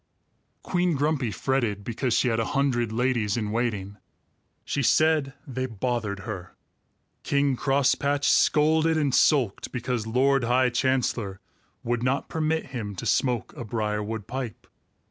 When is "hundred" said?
2.57-2.91